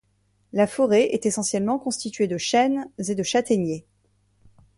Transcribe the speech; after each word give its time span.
La 0.51 0.65
forêt 0.65 1.13
est 1.13 1.27
essentiellement 1.27 1.77
constituée 1.77 2.25
de 2.25 2.39
chênes 2.39 2.89
et 2.97 3.13
de 3.13 3.21
châtaigniers. 3.21 3.85